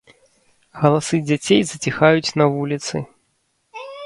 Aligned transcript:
Галасы 0.83 1.19
дзяцей 1.27 1.61
заціхаюць 1.73 2.35
на 2.43 2.49
вуліцы. 2.57 3.05